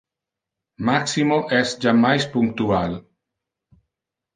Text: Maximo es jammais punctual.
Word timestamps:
Maximo 0.87 1.39
es 1.59 1.75
jammais 1.85 2.29
punctual. 2.35 3.01